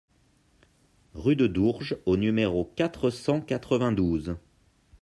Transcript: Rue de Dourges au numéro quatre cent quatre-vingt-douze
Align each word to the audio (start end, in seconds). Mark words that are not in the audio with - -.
Rue 1.13 1.35
de 1.35 1.45
Dourges 1.45 1.95
au 2.07 2.17
numéro 2.17 2.73
quatre 2.75 3.11
cent 3.11 3.39
quatre-vingt-douze 3.39 4.35